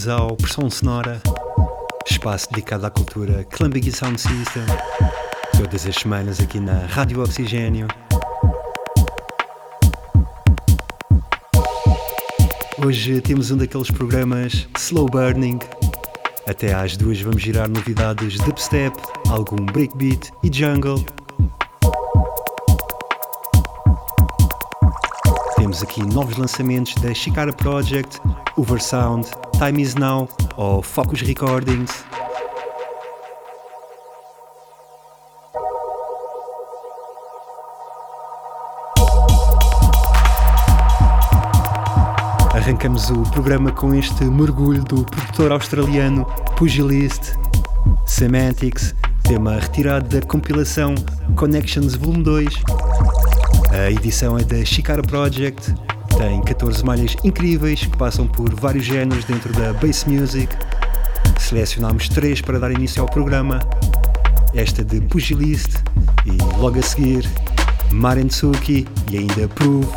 [0.00, 1.20] Bem-vindos ao Pressão Sonora,
[2.06, 4.64] espaço dedicado à cultura Clumbing Sound System,
[5.54, 7.86] todas as semanas aqui na Rádio Oxigênio.
[12.82, 15.58] Hoje temos um daqueles programas slow burning.
[16.48, 18.96] Até às duas vamos girar novidades de dubstep,
[19.28, 21.04] algum breakbeat e jungle.
[25.56, 28.18] Temos aqui novos lançamentos da Shikara Project,
[28.56, 29.28] Oversound,
[29.60, 32.02] Time Is Now ou Focus Recordings.
[42.54, 46.24] Arrancamos o programa com este mergulho do produtor australiano
[46.56, 47.34] Pugilist
[48.06, 48.94] Semantics,
[49.24, 50.94] tema retirado da compilação
[51.36, 52.48] Connections Volume 2.
[53.72, 55.74] A edição é da Shikara Project,
[56.20, 60.54] tem 14 malhas incríveis que passam por vários géneros dentro da bass music.
[61.38, 63.58] Selecionámos três para dar início ao programa.
[64.54, 65.76] Esta de Pugilist
[66.26, 67.26] e logo a seguir
[67.90, 69.88] Marentsuki e ainda Prove.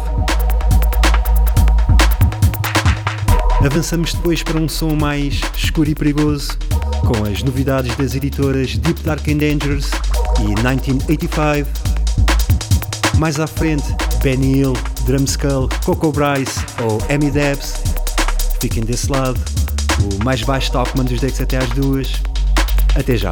[3.66, 6.58] Avançamos depois para um som mais escuro e perigoso,
[7.02, 9.92] com as novidades das editoras Deep Dark and Dangerous
[10.40, 11.70] e 1985.
[13.18, 13.84] Mais à frente,
[14.24, 14.74] Benny Hill,
[15.06, 17.84] Drumskull, Coco Bryce ou Amy Debs.
[18.62, 19.40] Fiquem desse lado.
[20.00, 22.14] O mais baixo Talkman dos decks até às duas.
[22.96, 23.32] Até já.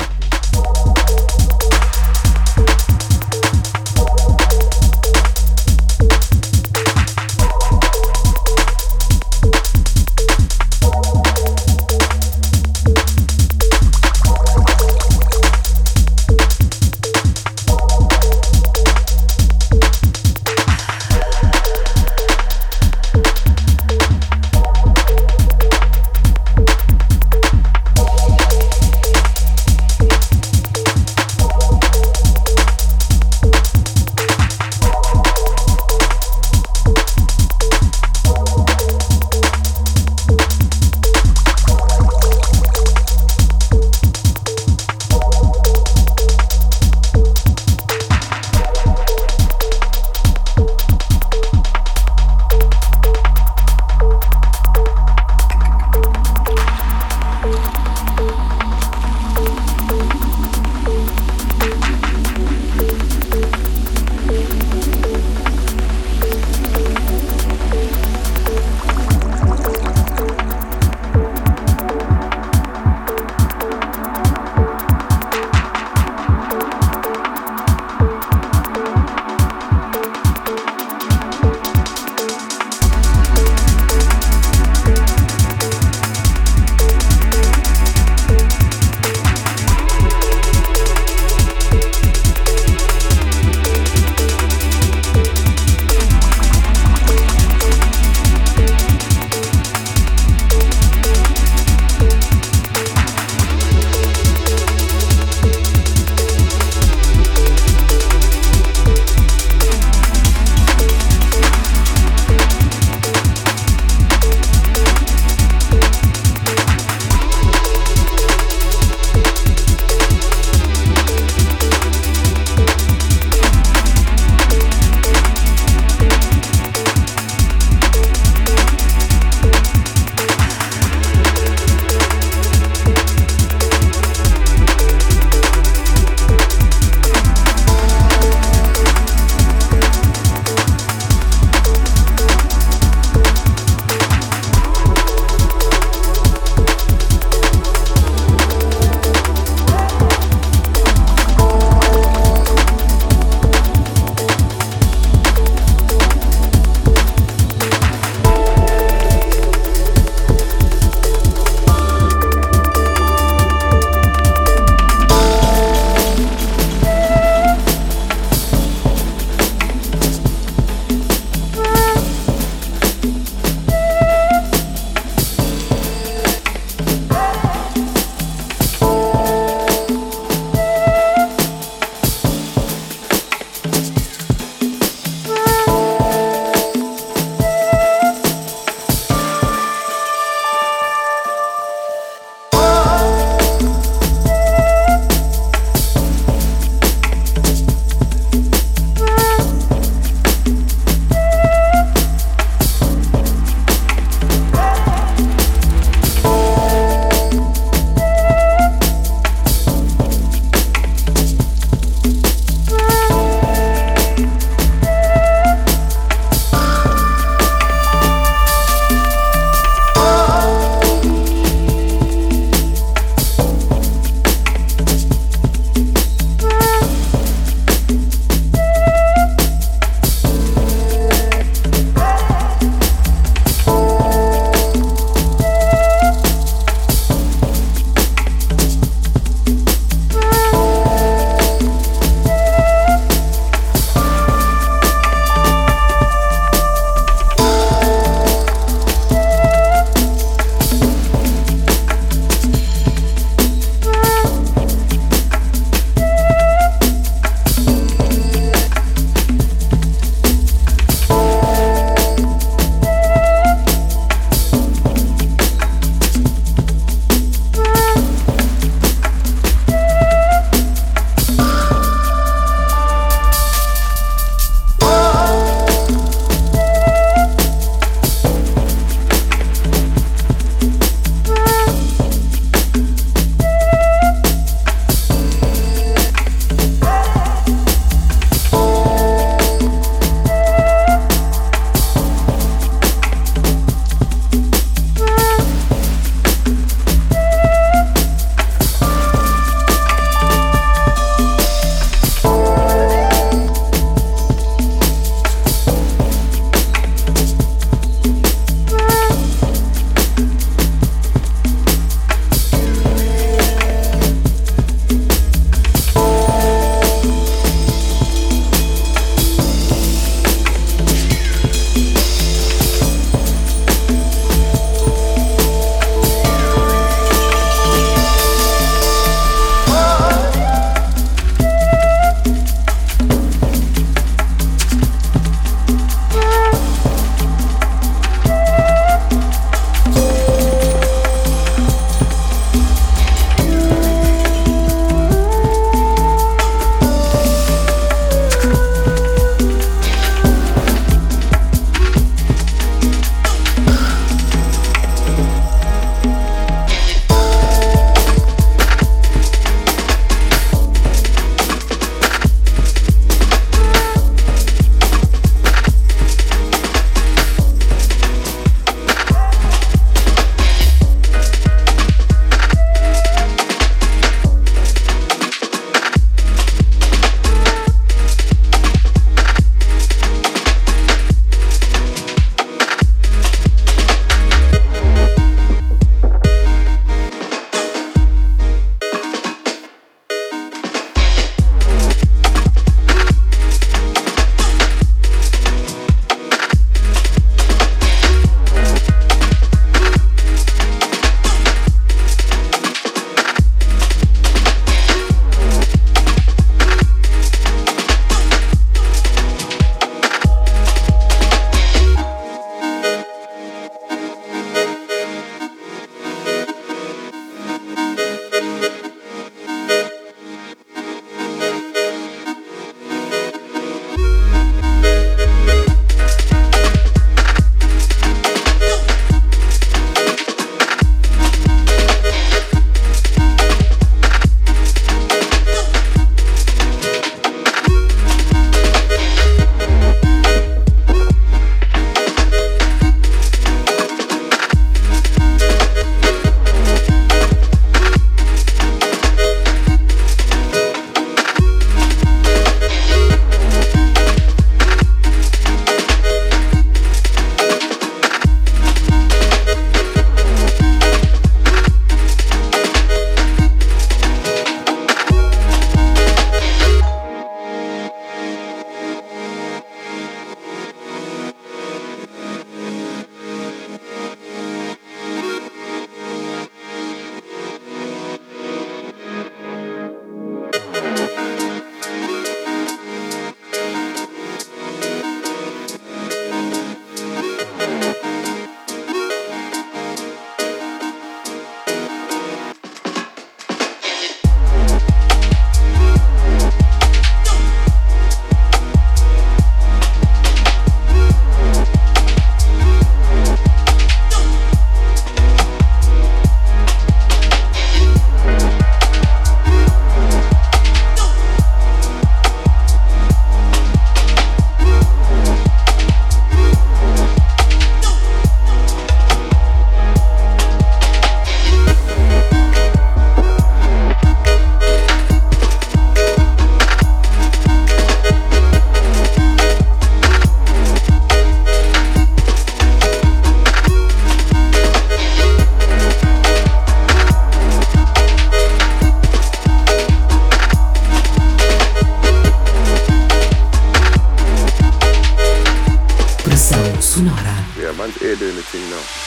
[548.53, 549.00] Anything now.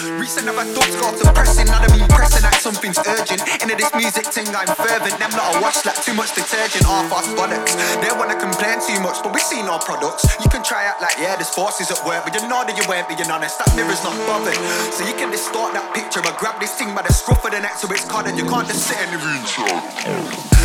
[0.00, 3.44] Recent I've had dubs got to pressing, now I mean pressing like something's urgent.
[3.60, 7.12] Into this music thing, I'm fervent, them not a wash like too much detergent, half
[7.12, 7.76] ass bollocks.
[8.00, 10.24] They wanna complain too much, but we seen our products.
[10.40, 12.84] You can try out like, yeah, there's forces at work, but you know that you
[12.88, 14.56] weren't being honest, that mirror's not bothered.
[14.96, 17.60] So you can distort that picture, but grab this thing by the scruff of the
[17.60, 19.44] neck so it's colored, you can't just sit in the room.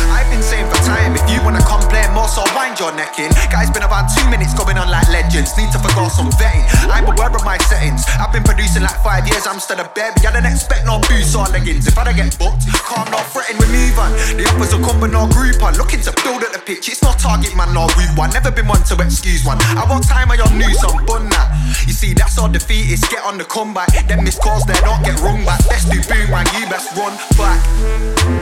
[0.08, 3.28] I've been saying for time, if you wanna complain more, so wind your neck in.
[3.52, 5.52] Guys been around two minutes going on like legends.
[5.58, 6.64] Need to forgo some vetting.
[6.88, 8.06] I'm aware of my settings.
[8.16, 10.26] I've been producing like five years, I'm still a baby.
[10.26, 11.86] I don't expect no boots or leggings.
[11.86, 14.12] If I don't get booked, calm, not threaten, we move on.
[14.38, 15.74] The offers will come, but no group on.
[15.76, 18.30] Looking to build at the pitch, it's not target man, no route one.
[18.30, 19.58] Never been one to excuse one.
[19.76, 21.52] I want time on your news on bun that.
[21.86, 23.90] You see, that's all defeat is get on the comeback.
[24.08, 25.60] Them missed calls there, don't get wrong back.
[25.68, 27.58] Best do boom, man, you best run back.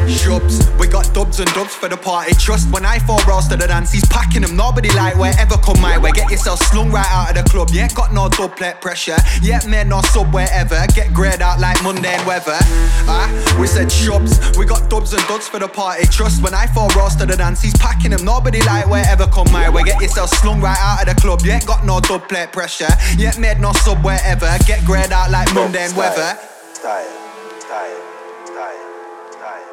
[0.09, 2.35] Shubs, we got dubs and dubs for the party.
[2.35, 4.57] Trust when I fall rolls to the dance, he's packing them.
[4.57, 6.13] Nobody like wherever come my way.
[6.13, 7.71] Get yourself slung right out of the club.
[7.71, 9.17] You ain't got no dub plate pressure.
[9.43, 10.74] Yet man, no sub wherever.
[10.95, 12.59] Get grayed out like mundane weather.
[13.07, 16.07] Ah, we said shubs, we got dubs and dubs for the party.
[16.07, 18.25] Trust when I fall rolls to the dance, he's packing them.
[18.25, 19.85] Nobody like wherever come my way.
[19.85, 21.43] Get yourself slung right out of the club.
[21.43, 22.91] You ain't got no dub plate pressure.
[23.17, 24.51] Yet made no sub wherever.
[24.67, 26.39] Get grayed out like mundane weather.
[26.73, 27.07] Style,
[27.61, 28.01] style,
[28.45, 29.71] style, style.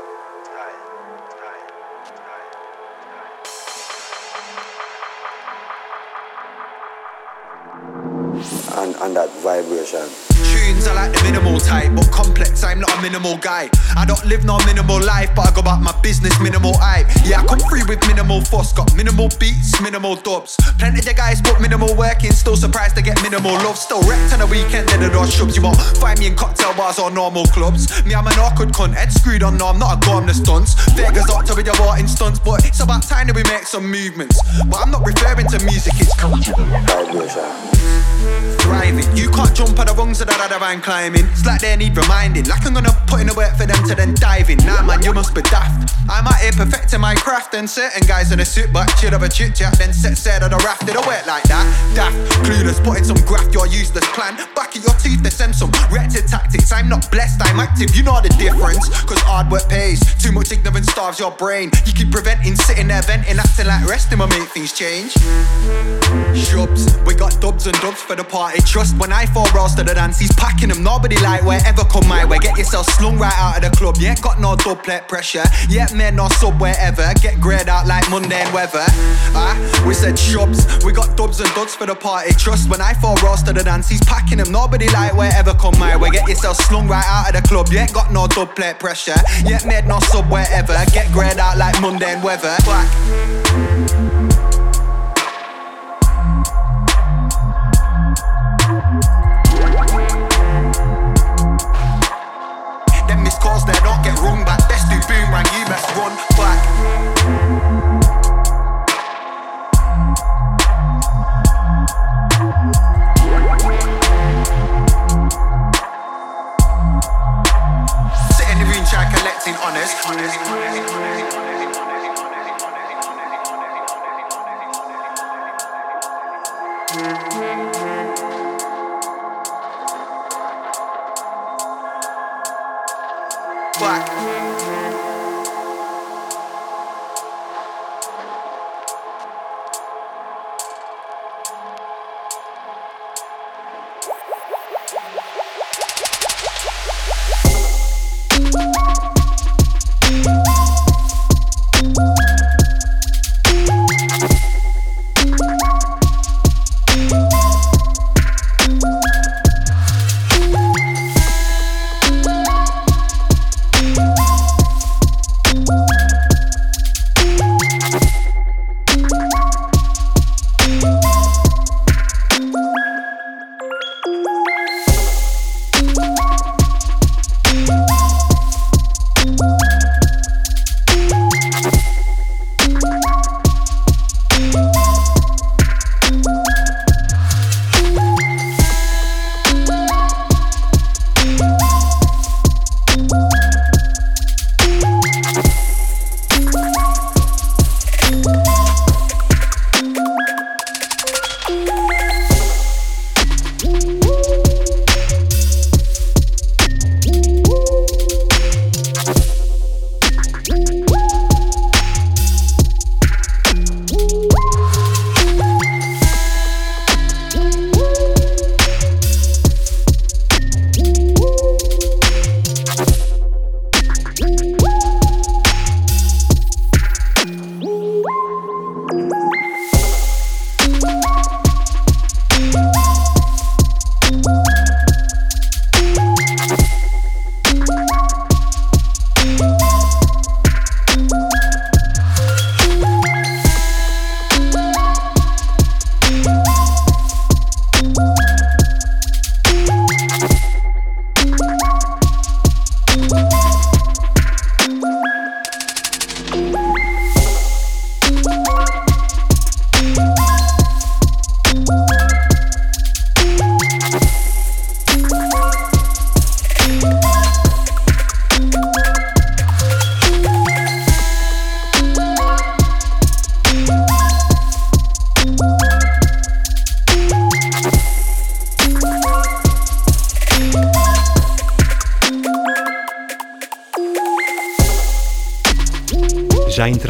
[8.77, 10.31] And, and that vibration.
[10.41, 12.63] Tunes are like the minimal type, but complex.
[12.63, 13.69] I'm not a minimal guy.
[13.95, 17.07] I don't live no minimal life, but I go about my business minimal hype.
[17.25, 18.74] Yeah, I come free with minimal fuss.
[18.74, 20.57] Got minimal beats, minimal dubs.
[20.79, 23.77] Plenty of guys put minimal work in, still surprised to get minimal love.
[23.77, 25.55] Still wrecked on the weekend, then the door shubs.
[25.55, 28.03] You won't find me in cocktail bars or normal clubs.
[28.05, 30.33] Me, I'm an awkward cunt, head screwed on, no, I'm not a go on the
[30.33, 30.75] stunts.
[30.93, 33.63] Vegas up to with your bought in stunts, but it's about time that we make
[33.63, 34.39] some movements.
[34.65, 36.53] But I'm not referring to music, it's culture.
[38.62, 39.17] Thriving.
[39.17, 41.28] You can't jump on the rungs of that other van climbing.
[41.36, 42.46] It's like they need reminding.
[42.46, 44.58] Like I'm gonna put in the work for them to then dive in.
[44.64, 45.92] Nah, man, you must be daft.
[46.10, 49.24] I'm out here perfecting my craft, and certain guys in a suit but chill of
[49.24, 50.86] a chit chat, then set said on the raft.
[50.86, 51.66] Did I work like that?
[51.96, 52.16] Daft,
[52.48, 54.36] clueless, putting some graft, your useless plan.
[54.56, 56.72] Back at your teeth, they send some wretched tactics.
[56.72, 57.96] I'm not blessed, I'm active.
[57.96, 58.88] You know the difference.
[59.04, 60.00] Cause hard work pays.
[60.22, 61.72] Too much ignorance starves your brain.
[61.86, 65.14] You keep preventing, sitting there venting, acting like resting will make things change.
[66.36, 68.62] Shubs, we got dubs and dubs for the party.
[68.62, 70.84] Trust when I fall to the dance, he's packing them.
[70.84, 72.38] Nobody like wherever come my way.
[72.38, 73.98] Get yourself slung right out of the club.
[74.00, 75.44] Ain't got no dub plate pressure.
[75.68, 77.12] Yet man, no sub wherever.
[77.22, 78.86] Get grayed out like mundane weather.
[79.34, 82.34] Ah, we said shubs, we got dubs and dubs for the party.
[82.34, 84.51] Trust when I fall rolls to the dance, he's packing them.
[84.51, 86.12] Nobody like wherever come my way.
[86.12, 87.68] Get yourself slung right out of the club.
[87.74, 89.20] Ain't got no dub plate pressure.
[89.44, 90.78] Yet made no sub wherever.
[90.94, 92.56] Get grayed out like mundane weather.
[92.66, 94.11] Back.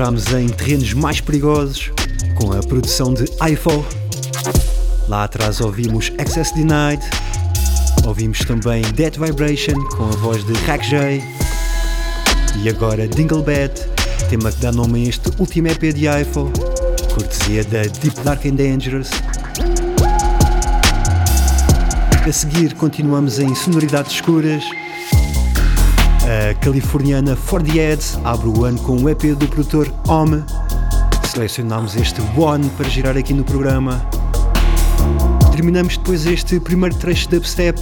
[0.01, 1.91] Entramos em terrenos mais perigosos
[2.33, 3.85] com a produção de IFO.
[5.07, 6.99] Lá atrás ouvimos Access Denied,
[8.07, 11.21] ouvimos também Dead Vibration com a voz de Hack J
[12.63, 13.73] e agora Dinglebed,
[14.27, 16.51] tema que dá nome a este último EP de IFO,
[17.13, 19.11] cortesia da Deep Dark and Dangerous.
[22.27, 24.63] A seguir continuamos em sonoridades escuras.
[26.31, 30.41] A californiana For The Heads abre o ano com o EP do produtor Home.
[31.25, 34.01] Selecionámos este One para girar aqui no programa.
[35.51, 37.77] Terminamos depois este primeiro trecho de dubstep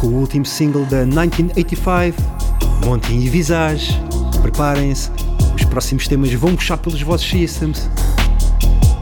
[0.00, 2.20] com o último single da 1985,
[2.84, 3.96] Monty e Visage.
[4.42, 5.12] Preparem-se,
[5.54, 7.88] os próximos temas vão puxar pelos vossos systems.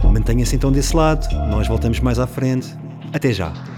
[0.05, 2.77] Mantenha-se então desse lado, nós voltamos mais à frente.
[3.11, 3.72] Até já!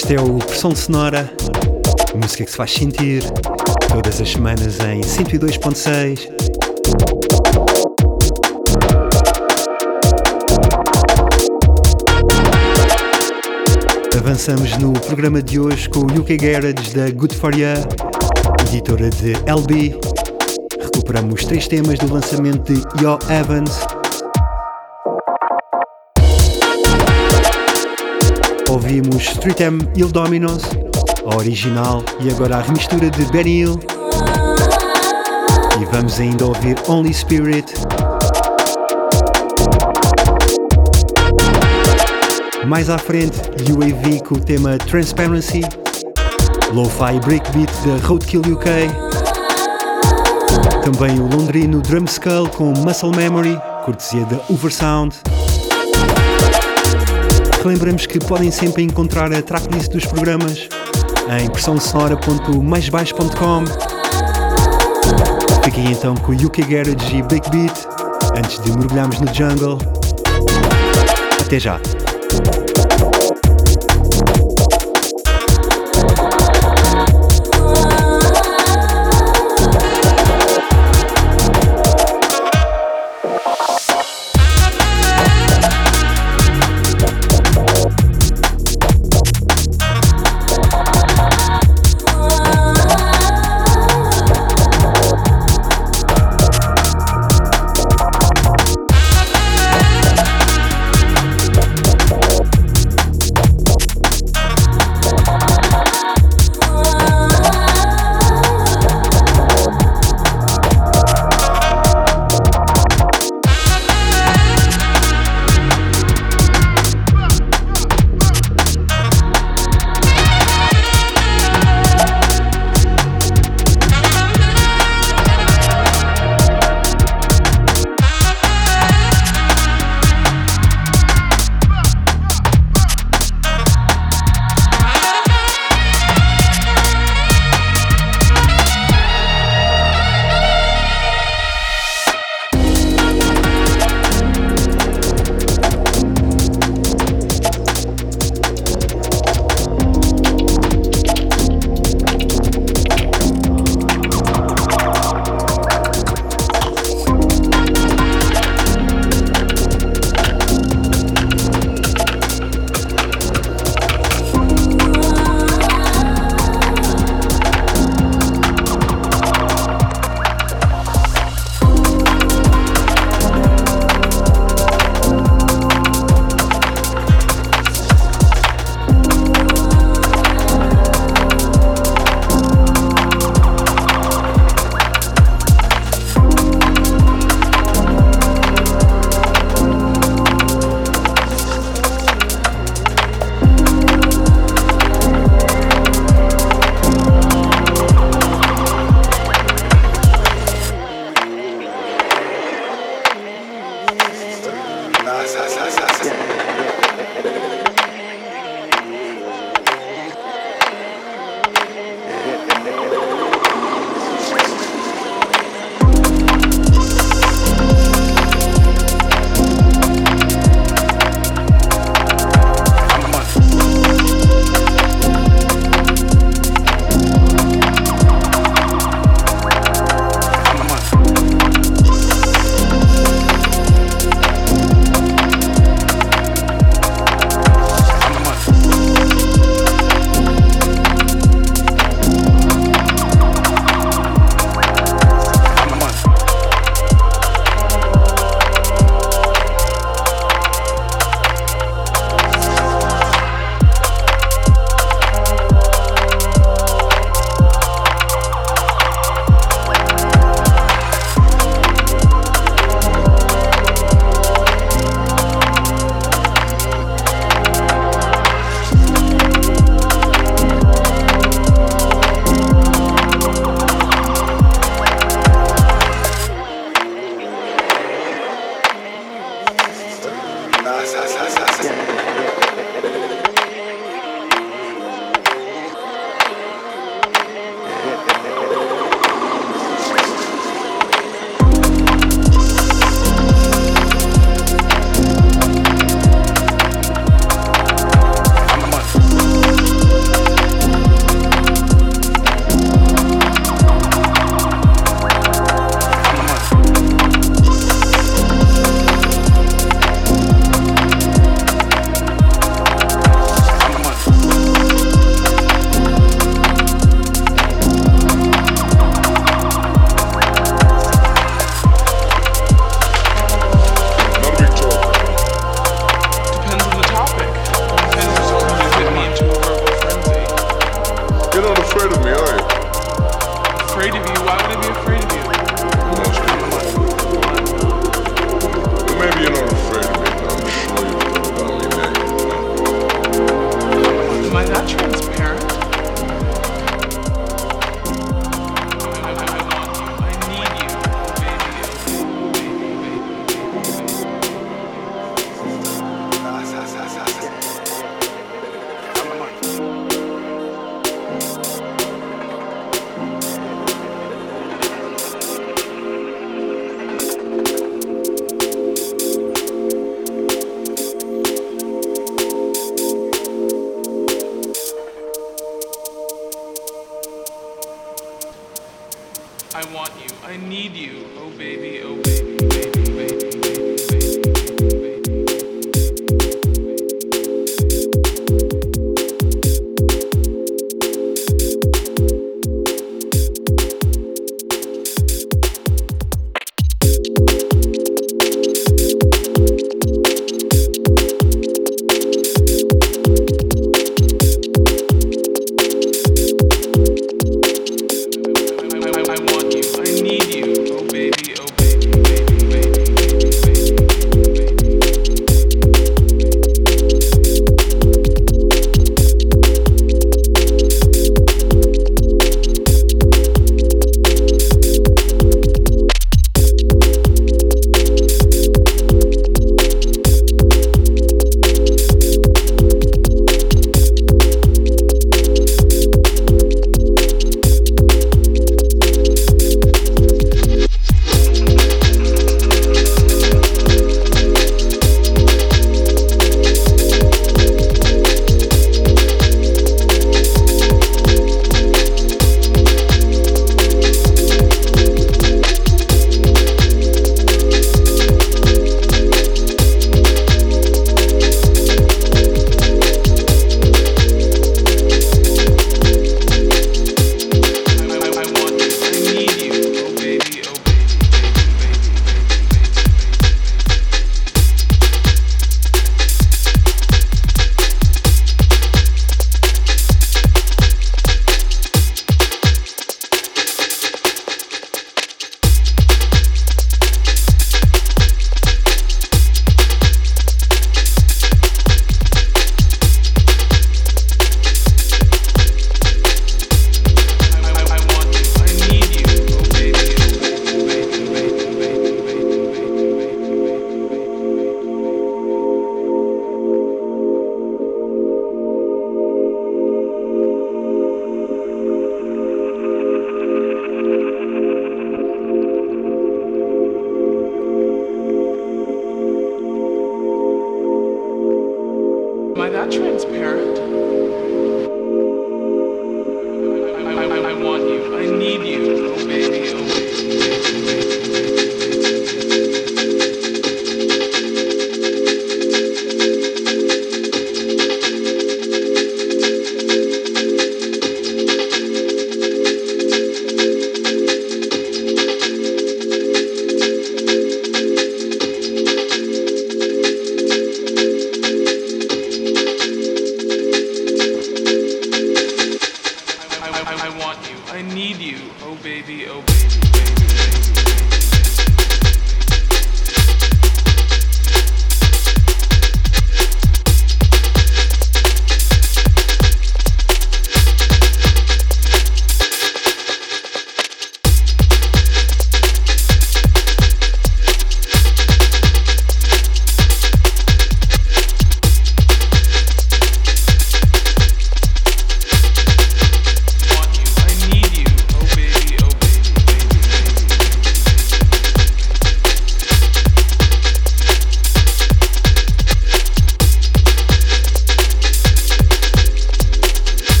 [0.00, 1.28] Este é o Pressão Sonora,
[2.14, 3.20] música que se faz sentir,
[3.88, 6.28] todas as semanas em 102.6.
[14.16, 17.74] Avançamos no programa de hoje com o UK Garage da Good For Ya,
[18.68, 19.98] editora de LB.
[20.80, 23.97] Recuperamos três temas do lançamento de Yo Evans.
[28.70, 30.62] Ouvimos Street M Il Dominos,
[31.24, 33.80] a original e agora a remistura de Benny Hill.
[35.80, 37.72] E vamos ainda ouvir Only Spirit.
[42.66, 43.38] Mais à frente,
[43.72, 45.62] UAV com o tema Transparency,
[46.74, 48.90] Lo-Fi Breakbeat da Roadkill UK,
[50.84, 55.14] também o londrino Drum Skull com Muscle Memory, cortesia da Oversound.
[57.68, 60.66] Relembramos que podem sempre encontrar a tracklist dos programas
[61.38, 63.64] em pressãosonora.maisbaixo.com.
[65.62, 67.86] Fiquem então com UK Garage e Breakbeat
[68.34, 69.76] antes de mergulharmos no jungle.
[71.44, 71.78] Até já!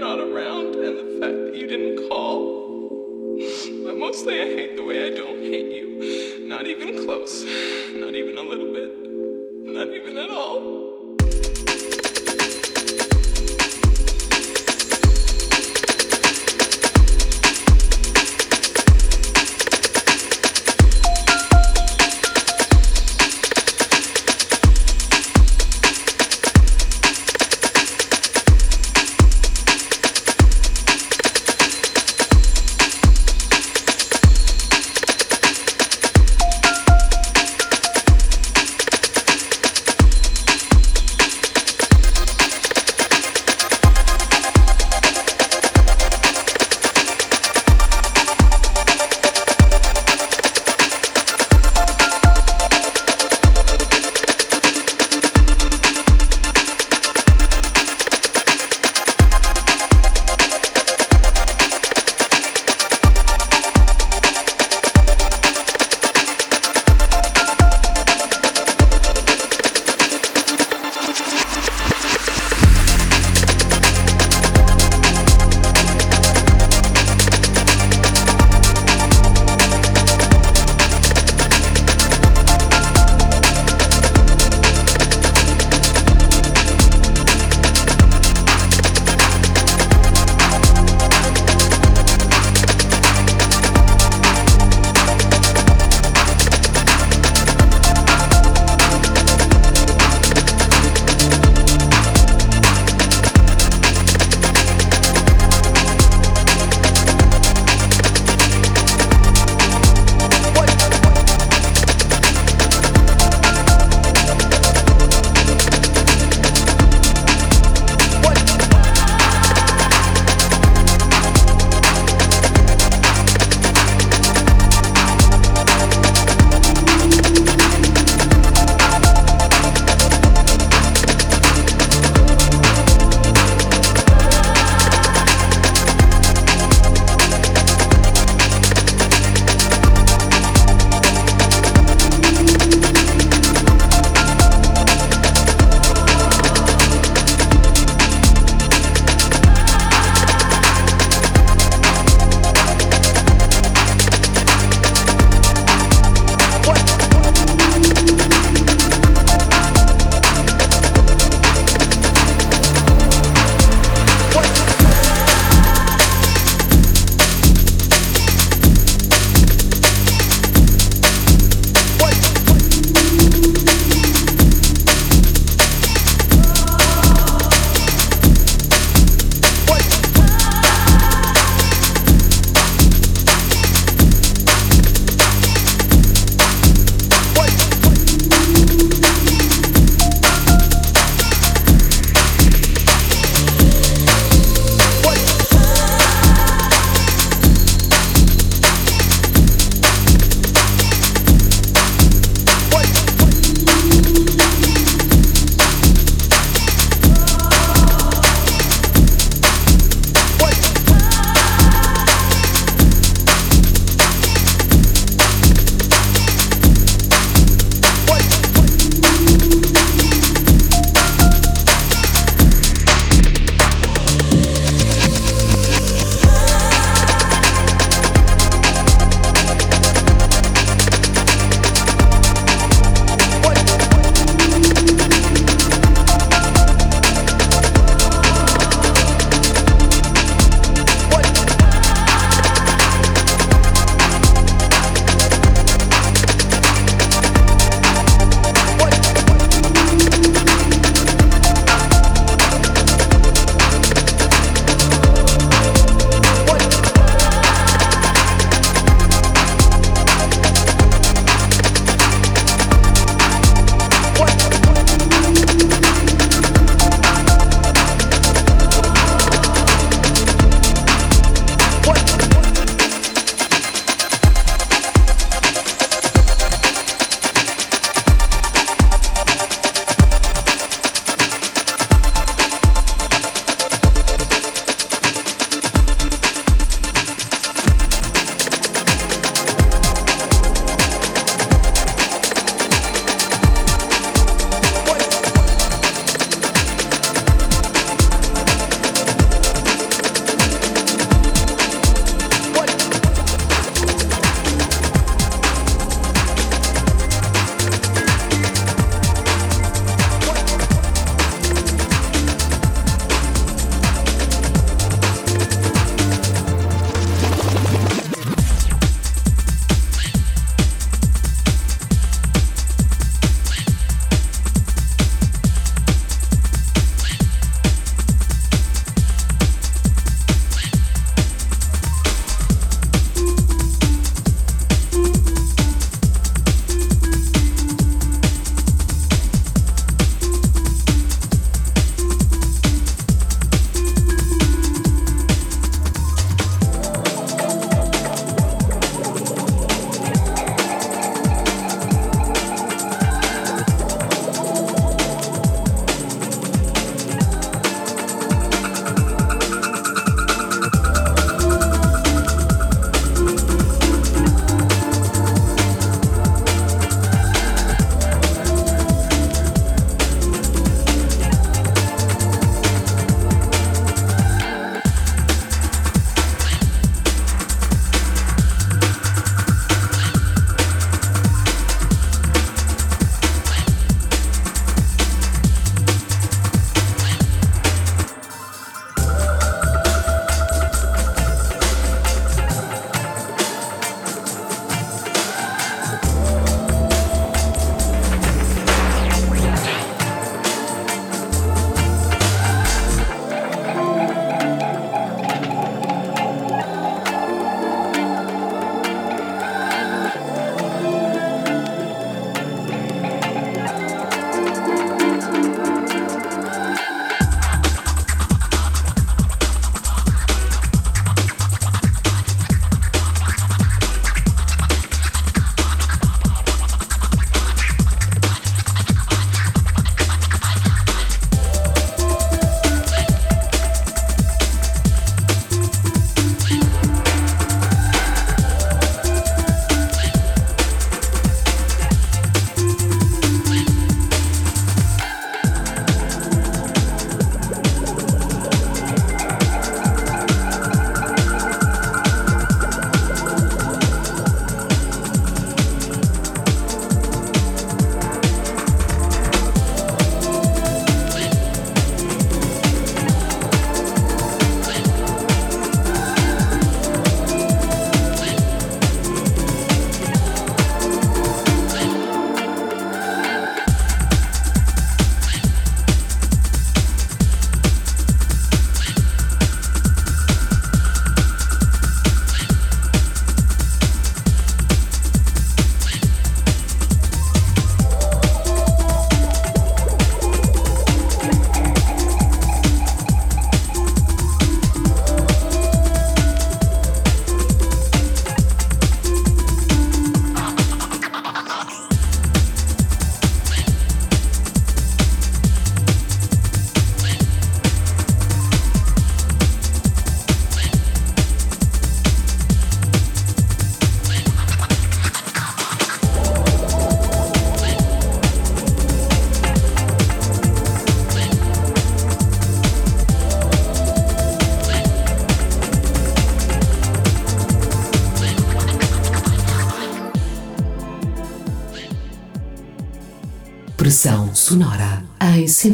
[0.00, 3.36] Not around and the fact that you didn't call.
[3.84, 6.48] But mostly I hate the way I don't hate you.
[6.48, 7.44] Not even close.
[7.94, 8.90] Not even a little bit.
[9.72, 10.89] Not even at all.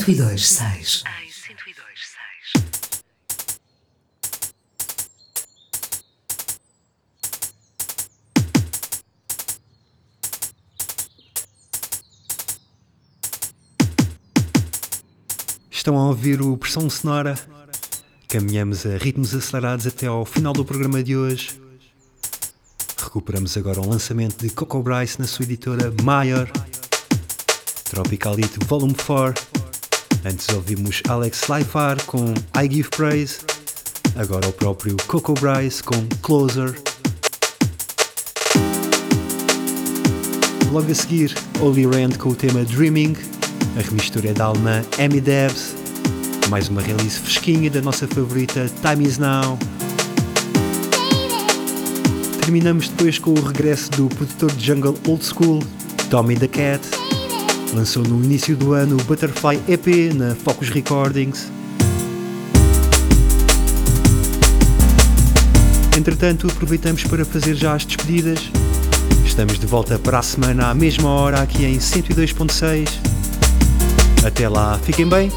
[0.07, 1.03] 1026.
[15.69, 17.37] Estão a ouvir o Pressão Sonora.
[18.29, 21.61] Caminhamos a ritmos acelerados até ao final do programa de hoje.
[22.97, 26.49] Recuperamos agora o lançamento de Coco Bryce na sua editora Mayer.
[27.91, 29.56] Tropical Hit Volume 4.
[30.27, 33.39] Antes ouvimos Alex Lifar com I Give Praise.
[34.17, 36.75] Agora o próprio Coco Bryce com Closer.
[40.73, 43.15] Logo a seguir, Oli Rand com o tema Dreaming.
[43.79, 45.77] A remistura é da alemã Amy Debs.
[46.51, 49.57] Mais uma release fresquinha da nossa favorita Time Is Now.
[52.41, 55.63] Terminamos depois com o regresso do produtor de jungle old school,
[56.11, 56.96] Tommy the Cat.
[57.77, 61.53] Lançou no início do ano o Butterfly EP na Focus Recordings.
[65.95, 68.51] Entretanto, aproveitamos para fazer já as despedidas.
[69.27, 72.89] Estamos de volta para a semana à mesma hora aqui em 102.6.
[74.25, 75.31] Até lá, fiquem bem,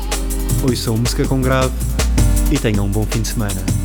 [0.63, 1.73] ouçam música com grave
[2.53, 3.78] e tenham um bom fim de semana.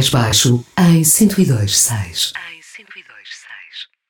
[0.00, 2.32] Mais baixo em 102.6.